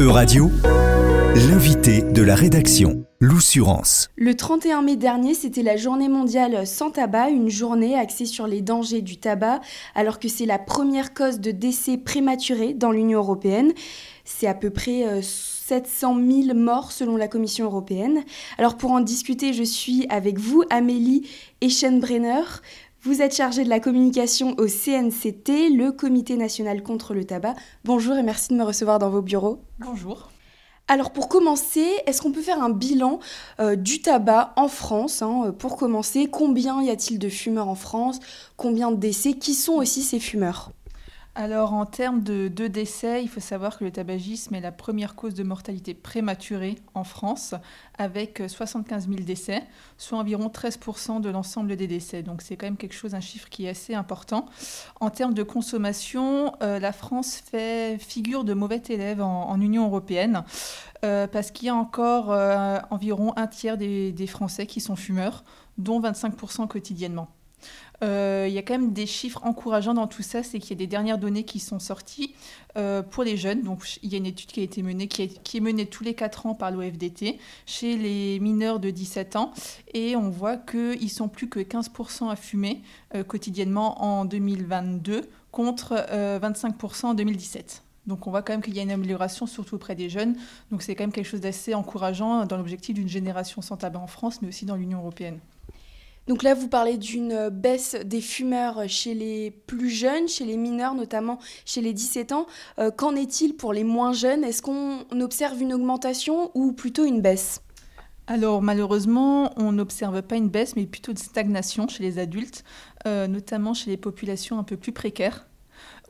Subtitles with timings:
[0.00, 0.50] E-Radio,
[1.34, 4.08] l'invité de la rédaction, l'Oussurance.
[4.16, 8.62] Le 31 mai dernier, c'était la journée mondiale sans tabac, une journée axée sur les
[8.62, 9.60] dangers du tabac,
[9.94, 13.72] alors que c'est la première cause de décès prématuré dans l'Union européenne.
[14.24, 18.24] C'est à peu près 700 euh, 000 morts selon la Commission européenne.
[18.56, 21.28] Alors pour en discuter, je suis avec vous, Amélie
[21.60, 22.44] Eschenbrenner.
[23.02, 27.54] Vous êtes chargée de la communication au CNCT, le Comité national contre le tabac.
[27.82, 29.64] Bonjour et merci de me recevoir dans vos bureaux.
[29.78, 30.30] Bonjour.
[30.86, 33.18] Alors pour commencer, est-ce qu'on peut faire un bilan
[33.58, 38.20] euh, du tabac en France hein, Pour commencer, combien y a-t-il de fumeurs en France?
[38.58, 39.32] Combien de décès?
[39.32, 40.72] Qui sont aussi ces fumeurs?
[41.36, 45.34] Alors en termes de, décès, il faut savoir que le tabagisme est la première cause
[45.34, 47.54] de mortalité prématurée en France,
[47.98, 49.62] avec 75 000 décès,
[49.96, 52.22] soit environ 13% de l'ensemble des décès.
[52.22, 54.46] Donc c'est quand même quelque chose, un chiffre qui est assez important.
[55.00, 60.42] En termes de consommation, euh, la France fait figure de mauvais élève en, Union européenne,
[61.04, 65.44] euh, parce qu'il y a encore euh, environ un tiers des Français qui sont fumeurs,
[65.78, 67.28] dont 25% quotidiennement.
[68.02, 70.72] Euh, il y a quand même des chiffres encourageants dans tout ça, c'est qu'il y
[70.72, 72.34] a des dernières données qui sont sorties
[72.76, 73.62] euh, pour les jeunes.
[73.62, 76.14] Donc, il y a une étude qui a été menée, qui est, menée tous les
[76.14, 79.52] 4 ans par l'OFDT chez les mineurs de 17 ans.
[79.92, 82.82] Et on voit qu'ils sont plus que 15% à fumer
[83.14, 87.82] euh, quotidiennement en 2022 contre 25% en 2017.
[88.06, 90.36] Donc on voit quand même qu'il y a une amélioration, surtout auprès des jeunes.
[90.70, 94.06] Donc c'est quand même quelque chose d'assez encourageant dans l'objectif d'une génération sans tabac en
[94.06, 95.40] France, mais aussi dans l'Union européenne.
[96.30, 100.94] Donc là, vous parlez d'une baisse des fumeurs chez les plus jeunes, chez les mineurs,
[100.94, 102.46] notamment chez les 17 ans.
[102.78, 104.44] Euh, qu'en est-il pour les moins jeunes?
[104.44, 107.62] Est-ce qu'on observe une augmentation ou plutôt une baisse?
[108.28, 112.62] Alors malheureusement, on n'observe pas une baisse, mais plutôt une stagnation chez les adultes,
[113.08, 115.48] euh, notamment chez les populations un peu plus précaires,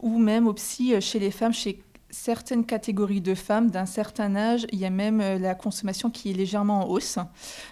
[0.02, 4.66] ou même aussi euh, chez les femmes, chez certaines catégories de femmes d'un certain âge,
[4.72, 7.18] il y a même euh, la consommation qui est légèrement en hausse.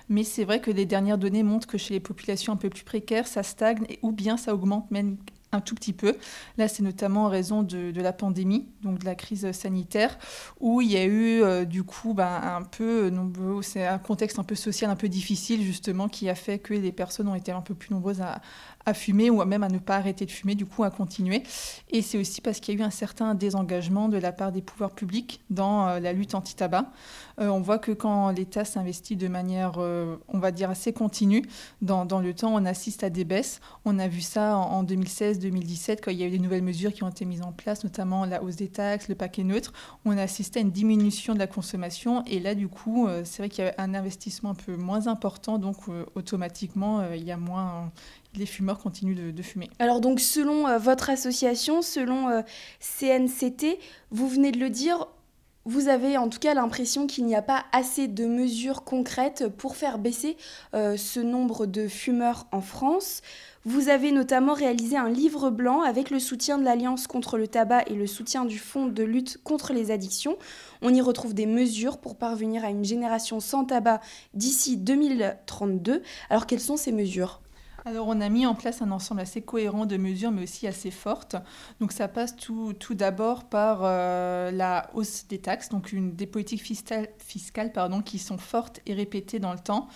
[0.08, 2.84] Mais c'est vrai que les dernières données montrent que chez les populations un peu plus
[2.84, 5.16] précaires, ça stagne ou bien ça augmente même
[5.52, 6.16] un tout petit peu.
[6.58, 10.18] Là, c'est notamment en raison de, la pandémie, donc de la crise sanitaire,
[10.60, 13.10] où il y a eu euh, du coup ben, un peu,
[13.62, 16.92] c'est un contexte un peu social, un peu difficile justement, qui a fait que les
[16.92, 18.40] personnes ont été un peu plus nombreuses à,
[18.88, 21.42] à fumer ou même à ne pas arrêter de fumer, du coup à continuer.
[21.90, 24.62] Et c'est aussi parce qu'il y a eu un certain désengagement de la part des
[24.62, 26.90] pouvoirs publics dans euh, la lutte anti-tabac.
[27.40, 31.42] Euh, on voit que quand l'État s'investit de manière, euh, on va dire, assez continue,
[31.82, 33.60] dans, dans, le temps, on assiste à des baisses.
[33.84, 37.02] On a vu ça en, 2016-2017, quand il y a eu des nouvelles mesures qui
[37.02, 39.72] ont été mises en place, notamment la hausse des taxes, le paquet neutre.
[40.04, 42.24] On a à une diminution de la consommation.
[42.24, 45.58] Et là, du coup, c'est vrai qu'il y a un investissement un peu moins important,
[45.58, 45.76] donc
[46.14, 47.90] automatiquement, il y a moins
[48.36, 49.70] les fumeurs continuent de, fumer.
[49.78, 52.42] Alors donc selon euh, votre association, selon euh,
[52.80, 53.78] CNCT,
[54.10, 55.06] vous venez de le dire,
[55.64, 59.76] vous avez en tout cas l'impression qu'il n'y a pas assez de mesures concrètes pour
[59.76, 60.36] faire baisser
[60.74, 63.20] euh, ce nombre de fumeurs en France.
[63.64, 67.82] Vous avez notamment réalisé un livre blanc avec le soutien de l'Alliance contre le tabac
[67.88, 70.38] et le soutien du Fonds de lutte contre les addictions.
[70.80, 74.00] On y retrouve des mesures pour parvenir à une génération sans tabac
[74.32, 76.02] d'ici 2032.
[76.30, 77.42] Alors quelles sont ces mesures?
[77.88, 80.90] Alors, on a mis en place un ensemble assez cohérent de mesures, mais aussi assez
[80.90, 81.36] fortes.
[81.80, 86.26] Donc, ça passe tout, tout d'abord par euh, la hausse des taxes, donc une, des
[86.26, 89.88] politiques fiscales, fiscales pardon, qui sont fortes et répétées dans le temps.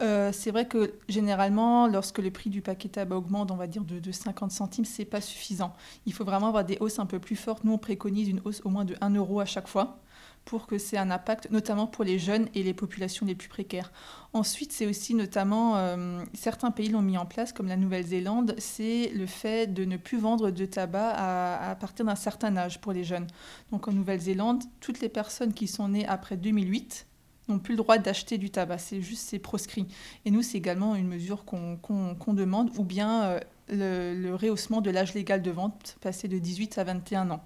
[0.00, 3.84] Euh, c'est vrai que généralement, lorsque le prix du paquet tabac augmente, on va dire
[3.84, 5.72] de, de 50 centimes, c'est pas suffisant.
[6.04, 7.62] Il faut vraiment avoir des hausses un peu plus fortes.
[7.62, 10.00] Nous, on préconise une hausse au moins de 1 euro à chaque fois
[10.46, 13.92] pour que c'est un impact, notamment pour les jeunes et les populations les plus précaires.
[14.32, 19.10] Ensuite, c'est aussi notamment, euh, certains pays l'ont mis en place, comme la Nouvelle-Zélande, c'est
[19.12, 23.02] le fait de ne plus vendre de tabac à, partir d'un certain âge pour les
[23.02, 23.26] jeunes.
[23.72, 27.06] Donc en Nouvelle-Zélande, toutes les personnes qui sont nées après 2008
[27.48, 29.86] n'ont plus le droit d'acheter du tabac, c'est juste, c'est proscrit.
[30.24, 34.90] Et nous, c'est également une mesure qu'on demande, ou bien euh, le, le rehaussement de
[34.90, 37.44] l'âge légal de vente, passer de 18 à 21 ans.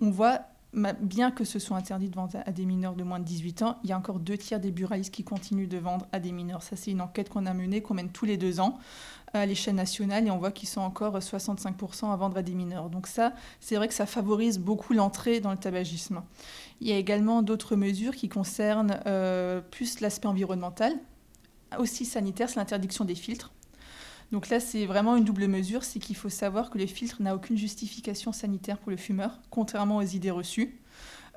[0.00, 0.40] On voit
[1.00, 3.78] bien que ce soit interdit de vendre à des mineurs de moins de 18 ans,
[3.84, 6.62] il y a encore deux tiers des buralistes qui continuent de vendre à des mineurs.
[6.62, 8.78] Ça, c'est une enquête qu'on a menée, qu'on mène tous les deux ans
[9.32, 12.88] à l'échelle nationale, et on voit qu'ils sont encore 65% à vendre à des mineurs.
[12.88, 16.22] Donc ça, c'est vrai que ça favorise beaucoup l'entrée dans le tabagisme.
[16.80, 20.92] Il y a également d'autres mesures qui concernent euh, plus l'aspect environnemental,
[21.78, 23.52] aussi sanitaire, c'est l'interdiction des filtres.
[24.32, 27.34] Donc là, c'est vraiment une double mesure, c'est qu'il faut savoir que le filtre n'a
[27.34, 30.80] aucune justification sanitaire pour le fumeur, contrairement aux idées reçues.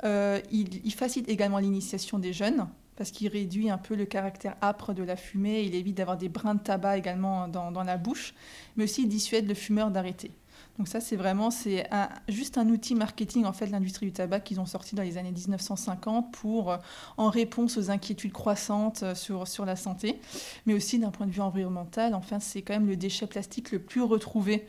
[0.04, 4.94] Euh, il, facilite également l'initiation des jeunes, parce qu'il réduit un peu le caractère âpre
[4.94, 8.34] de la fumée, il évite d'avoir des brins de tabac également dans, la bouche,
[8.76, 10.32] mais aussi il dissuade le fumeur d'arrêter.
[10.78, 11.90] Donc ça, c'est vraiment c'est
[12.28, 15.18] juste un outil marketing en fait de l'industrie du tabac qu'ils ont sorti dans les
[15.18, 16.78] années 1950 pour euh,
[17.18, 20.20] en réponse aux inquiétudes croissantes euh, sur, sur la santé,
[20.66, 22.14] mais aussi d'un point de vue environnemental.
[22.14, 24.68] Enfin, c'est quand même le déchet plastique le plus retrouvé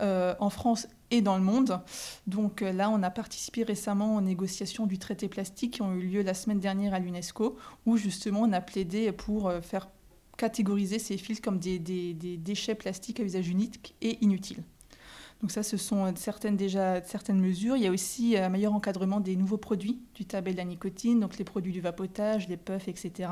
[0.00, 1.80] euh, en France et dans le monde.
[2.26, 6.22] Donc là, on a participé récemment aux négociations du traité plastique qui ont eu lieu
[6.22, 9.88] la semaine dernière à l'UNESCO, où justement on a plaidé pour faire
[10.36, 14.62] catégoriser ces fils comme des, déchets plastiques à usage unique et inutiles.
[15.40, 17.76] Donc ça, ce sont certaines, déjà certaines mesures.
[17.76, 20.64] Il y a aussi un meilleur encadrement des nouveaux produits du tabac et de la
[20.64, 23.30] nicotine, donc les produits du vapotage, les puffs, etc.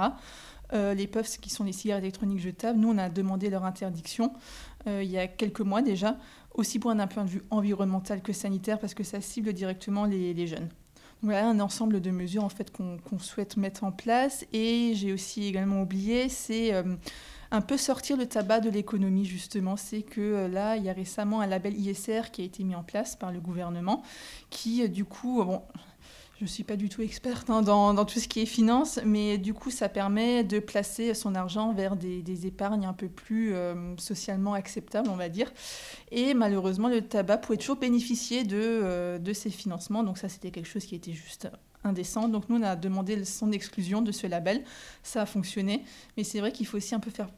[0.73, 4.33] Euh, les puffs qui sont les cigarettes électroniques jetables, nous, on a demandé leur interdiction
[4.87, 6.17] euh, il y a quelques mois déjà,
[6.55, 10.47] aussi pour un point de vue environnemental que sanitaire, parce que ça cible directement les
[10.47, 10.69] jeunes.
[11.21, 14.47] Voilà un ensemble de mesures en fait qu'on souhaite mettre en place.
[14.53, 16.95] Et j'ai aussi également oublié, c'est euh,
[17.51, 19.77] un peu sortir le tabac de l'économie justement.
[19.77, 22.75] C'est que euh, là, il y a récemment un label ISR qui a été mis
[22.75, 24.03] en place par le gouvernement,
[24.51, 25.63] qui euh, du coup, bon,
[26.39, 29.39] je ne suis pas du tout experte hein, dans, tout ce qui est finance, mais
[29.39, 33.97] du coup, ça permet de placer son argent vers des, épargnes un peu plus euh,
[33.97, 35.53] socialement acceptables, on va dire.
[36.13, 40.05] Et malheureusement, le tabac pouvait toujours bénéficier de, euh, de ces financements.
[40.05, 41.49] Donc ça, c'était quelque chose qui était juste
[41.83, 42.29] indécent.
[42.29, 44.63] Donc nous, on a demandé son exclusion de ce label.
[45.03, 45.85] Ça a fonctionné.
[46.17, 47.31] Mais c'est vrai qu'il faut aussi un peu faire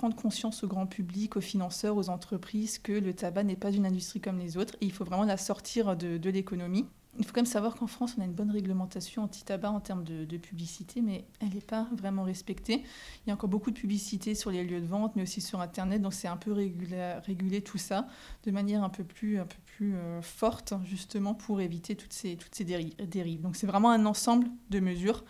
[0.00, 3.84] prendre conscience au grand public, aux financeurs, aux entreprises, que le tabac n'est pas une
[3.84, 4.74] industrie comme les autres.
[4.80, 6.86] Et il faut vraiment la sortir de, l'économie.
[7.18, 10.04] Il faut quand même savoir qu'en France, on a une bonne réglementation anti-tabac en termes
[10.04, 12.82] de, publicité, mais elle n'est pas vraiment respectée.
[12.82, 15.60] Il y a encore beaucoup de publicité sur les lieux de vente, mais aussi sur
[15.60, 18.06] Internet, donc c'est un peu réguler, tout ça
[18.44, 23.42] de manière un peu plus, euh, forte, justement, pour éviter toutes ces dérives.
[23.42, 25.24] Donc c'est vraiment un ensemble de mesures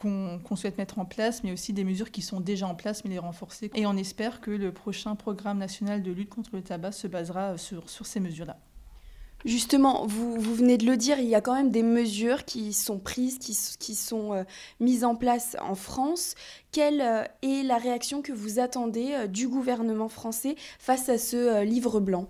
[0.00, 3.10] qu'on souhaite mettre en place, mais aussi des mesures qui sont déjà en place, mais
[3.10, 3.70] les renforcer.
[3.74, 7.58] Et on espère que le prochain programme national de lutte contre le tabac se basera
[7.58, 8.58] sur, sur ces mesures-là.
[9.44, 12.98] Justement, vous, venez de le dire, il y a quand même des mesures qui sont
[12.98, 14.44] prises, qui, sont euh,
[14.80, 16.34] mises en place en France.
[16.72, 21.64] Quelle euh, est la réaction que vous attendez euh, du gouvernement français face à ce
[21.64, 22.28] livre blanc?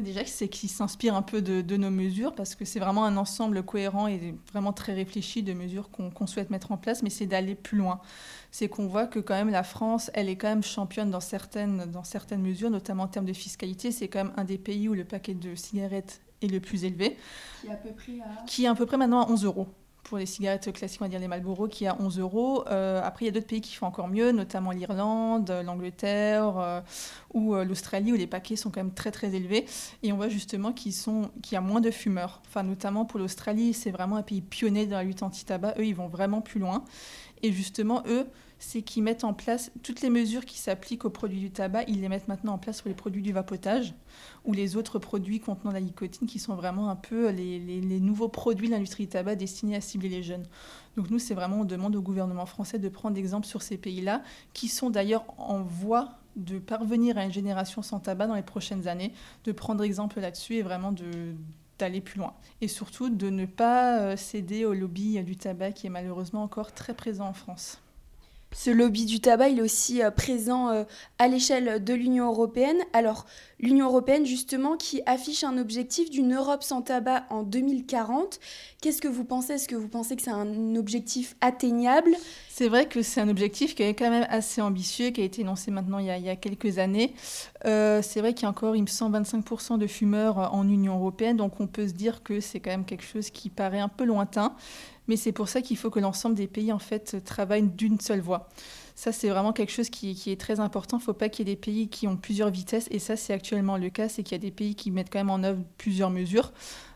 [0.00, 3.62] Déjà, c'est qu'il s'inspire un peu de, nos mesures parce que c'est vraiment un ensemble
[3.62, 7.54] cohérent et vraiment très réfléchi de mesures qu'on souhaite mettre en place, mais c'est d'aller
[7.54, 8.00] plus loin.
[8.50, 11.84] C'est qu'on voit que quand même la France, elle est quand même championne dans certaines,
[11.86, 13.92] dans certaines mesures, notamment en termes de fiscalité.
[13.92, 17.16] C'est quand même un des pays où le paquet de cigarettes est le plus élevé.
[17.60, 18.44] Qui est à peu près à...
[18.46, 19.68] Qui est à peu près maintenant à 11 euros
[20.04, 22.64] pour les cigarettes classiques, on va dire les Marlboro, qui est à 11 euros.
[22.68, 26.80] Euh, après, il y a d'autres pays qui font encore mieux, notamment l'Irlande, l'Angleterre euh,
[27.32, 29.64] ou euh, l'Australie, où les paquets sont quand même très très élevés.
[30.02, 32.42] Et on voit justement qu'il y a moins de fumeurs.
[32.46, 35.74] Enfin, notamment pour l'Australie, c'est vraiment un pays pionnier dans la lutte anti-tabac.
[35.78, 36.84] Eux, ils vont vraiment plus loin.
[37.42, 38.26] Et justement, eux,
[38.58, 42.00] c'est qu'ils mettent en place toutes les mesures qui s'appliquent aux produits du tabac, ils
[42.00, 43.94] les mettent maintenant en place pour les produits du vapotage
[44.44, 48.68] ou les autres produits contenant la nicotine qui sont vraiment un peu les, nouveaux produits
[48.68, 50.46] de l'industrie du tabac destinés à les jeunes.
[50.96, 54.22] Donc nous, c'est vraiment, on demande au gouvernement français de prendre exemple sur ces pays-là,
[54.52, 58.88] qui sont d'ailleurs en voie de parvenir à une génération sans tabac dans les prochaines
[58.88, 59.12] années,
[59.44, 60.92] de prendre exemple là-dessus et vraiment
[61.78, 62.34] d'aller plus loin.
[62.60, 66.72] Et surtout de ne pas euh, céder au lobby du tabac qui est malheureusement encore
[66.72, 67.80] très présent en France.
[68.54, 70.84] Ce lobby du tabac, il est aussi euh, présent euh,
[71.18, 72.78] à l'échelle de l'Union européenne.
[72.92, 73.26] Alors,
[73.58, 78.38] l'Union européenne, justement, qui affiche un objectif d'une Europe sans tabac en 2040.
[78.80, 79.54] Qu'est-ce que vous pensez?
[79.54, 82.10] Est-ce que vous pensez que c'est un objectif atteignable?
[82.48, 85.42] C'est vrai que c'est un objectif qui est quand même assez ambitieux, qui a été
[85.42, 87.12] énoncé maintenant il y a, quelques années.
[87.64, 90.96] Euh, c'est vrai qu'il y a encore, il me semble, 25% de fumeurs en Union
[90.96, 93.88] européenne, donc on peut se dire que c'est quand même quelque chose qui paraît un
[93.88, 94.54] peu lointain.
[95.08, 98.20] Mais c'est pour ça qu'il faut que l'ensemble des pays en fait travaillent d'une seule
[98.20, 98.48] voie.
[98.94, 100.98] Ça, c'est vraiment quelque chose qui, est très important.
[100.98, 102.86] Il ne faut pas qu'il y ait des pays qui ont plusieurs vitesses.
[102.92, 104.08] Et ça, c'est actuellement le cas.
[104.08, 106.52] C'est qu'il y a des pays qui mettent quand même en œuvre plusieurs mesures.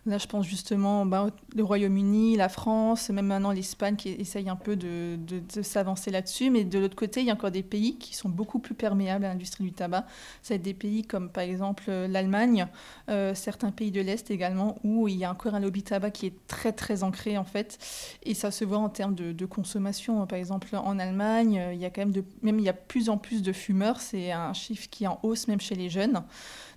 [0.09, 4.57] Là, je pense justement bah, le Royaume-Uni, la France, même maintenant l'Espagne qui essaye un
[4.57, 5.19] peu de,
[5.62, 6.49] s'avancer là-dessus.
[6.49, 9.26] Mais de l'autre côté, il y a encore des pays qui sont beaucoup plus perméables
[9.26, 10.07] à l'industrie du tabac.
[10.40, 12.69] Ça va être des pays comme par exemple l'Allemagne,
[13.11, 16.26] euh, certains pays de l'Est également, où il y a encore un lobby tabac qui
[16.26, 17.78] est très très ancré en fait.
[18.23, 20.26] Et ça se voit en termes de, consommation.
[20.26, 23.52] Par exemple, en Allemagne, il y a même il y a plus en plus de
[23.52, 24.00] fumeurs.
[24.00, 26.23] C'est un chiffre qui en hausse même chez les jeunes.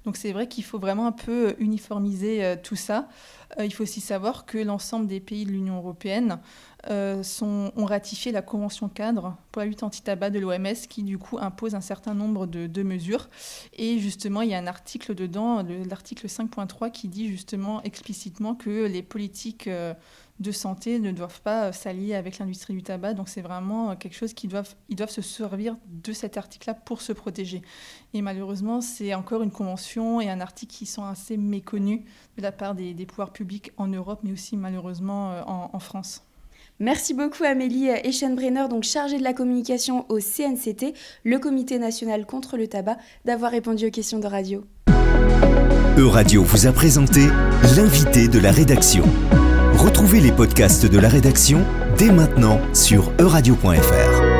[0.06, 3.08] Donc c'est vrai qu'il faut vraiment un peu uniformiser euh, tout ça.
[3.60, 6.40] Euh, il faut aussi savoir que l'ensemble des pays de l'Union européenne
[6.90, 11.38] euh, ont ratifié la Convention cadre pour la lutte anti-tabac de l'OMS qui du coup
[11.40, 13.30] impose un certain nombre de, mesures.
[13.78, 18.86] Et justement, il y a un article dedans, l'article 5.3, qui dit justement explicitement que
[18.86, 19.70] les politiques
[20.42, 23.14] de santé ne doivent pas euh, s'allier avec l'industrie du tabac.
[23.14, 26.74] Donc c'est vraiment euh, quelque chose qu'ils doivent, ils doivent se servir de cet article-là
[26.74, 27.62] pour se protéger.
[28.14, 32.02] Et malheureusement, c'est encore une convention et un article qui sont assez méconnus
[32.38, 36.24] de la part des, pouvoirs publics en Europe, mais aussi malheureusement en, France.
[36.82, 42.58] Merci beaucoup Amélie Eschenbrenner, donc chargée de la communication au CNCT, le Comité national contre
[42.58, 44.64] le tabac, d'avoir répondu aux questions de radio.
[46.00, 47.28] E-Radio vous a présenté
[47.76, 49.04] l'invité de la rédaction.
[49.76, 51.64] Retrouvez les podcasts de la rédaction
[52.00, 54.31] dès maintenant sur euradio.fr.